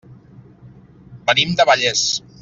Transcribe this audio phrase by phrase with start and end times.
[1.27, 2.07] Venim de Vallés.